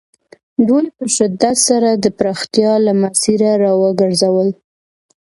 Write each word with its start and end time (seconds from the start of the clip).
دوی 0.67 0.85
په 0.97 1.05
شدت 1.17 1.57
سره 1.67 1.89
د 1.93 2.05
پراختیا 2.17 2.73
له 2.85 2.93
مسیره 3.01 3.51
را 3.63 3.71
وګرځول. 3.83 4.49